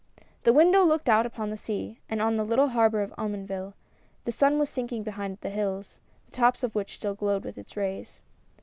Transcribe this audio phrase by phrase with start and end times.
[0.45, 3.75] The window looked out upon the sea, and on the little harbor of Omonville;
[4.25, 7.77] the sun was sinking behind the hills, the tops of which still glowed with its
[7.77, 8.19] rays.